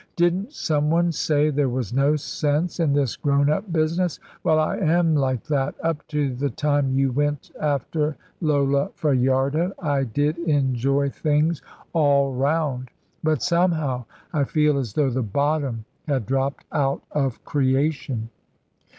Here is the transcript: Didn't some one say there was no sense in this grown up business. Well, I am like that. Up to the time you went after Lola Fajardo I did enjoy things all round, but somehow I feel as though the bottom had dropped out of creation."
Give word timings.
Didn't 0.15 0.51
some 0.51 0.89
one 0.89 1.11
say 1.11 1.51
there 1.51 1.69
was 1.69 1.93
no 1.93 2.15
sense 2.15 2.79
in 2.79 2.91
this 2.93 3.15
grown 3.15 3.51
up 3.51 3.71
business. 3.71 4.19
Well, 4.43 4.57
I 4.59 4.77
am 4.77 5.13
like 5.13 5.43
that. 5.43 5.75
Up 5.83 6.07
to 6.07 6.33
the 6.33 6.49
time 6.49 6.89
you 6.97 7.11
went 7.11 7.51
after 7.61 8.17
Lola 8.41 8.89
Fajardo 8.95 9.73
I 9.77 10.05
did 10.05 10.39
enjoy 10.39 11.11
things 11.11 11.61
all 11.93 12.33
round, 12.33 12.89
but 13.23 13.43
somehow 13.43 14.05
I 14.33 14.45
feel 14.45 14.79
as 14.79 14.93
though 14.93 15.11
the 15.11 15.21
bottom 15.21 15.85
had 16.07 16.25
dropped 16.25 16.65
out 16.71 17.03
of 17.11 17.45
creation." 17.45 18.31